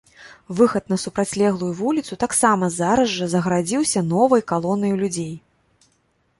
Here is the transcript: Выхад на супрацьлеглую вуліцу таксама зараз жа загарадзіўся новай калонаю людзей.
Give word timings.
Выхад 0.59 0.85
на 0.93 0.97
супрацьлеглую 1.01 1.69
вуліцу 1.81 2.17
таксама 2.25 2.71
зараз 2.79 3.07
жа 3.19 3.29
загарадзіўся 3.37 4.07
новай 4.11 4.41
калонаю 4.53 4.95
людзей. 5.03 5.33